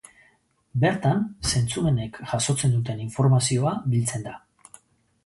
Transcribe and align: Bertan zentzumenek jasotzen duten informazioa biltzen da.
Bertan 0.83 1.19
zentzumenek 1.51 2.17
jasotzen 2.31 2.73
duten 2.79 3.05
informazioa 3.05 3.75
biltzen 3.93 4.27
da. 4.31 4.35